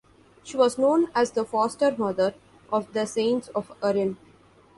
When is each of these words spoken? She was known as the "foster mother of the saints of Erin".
She 0.43 0.57
was 0.57 0.79
known 0.79 1.09
as 1.13 1.29
the 1.29 1.45
"foster 1.45 1.95
mother 1.95 2.33
of 2.73 2.91
the 2.91 3.05
saints 3.05 3.49
of 3.49 3.71
Erin". 3.83 4.17